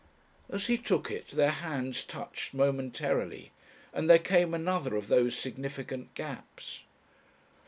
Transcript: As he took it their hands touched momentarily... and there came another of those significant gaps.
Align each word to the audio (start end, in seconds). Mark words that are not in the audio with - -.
As 0.49 0.65
he 0.65 0.79
took 0.79 1.11
it 1.11 1.27
their 1.27 1.51
hands 1.51 2.03
touched 2.03 2.55
momentarily... 2.55 3.51
and 3.93 4.09
there 4.09 4.17
came 4.17 4.55
another 4.55 4.95
of 4.95 5.09
those 5.09 5.37
significant 5.37 6.15
gaps. 6.15 6.85